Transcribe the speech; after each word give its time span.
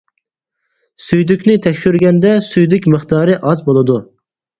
سۈيدۈكنى 1.07 1.57
تەكشۈرگەندە 1.65 2.31
سۈيدۈك 2.47 2.87
مىقدارى 2.95 3.37
ئاز 3.51 3.63
بولىدۇ. 3.69 3.99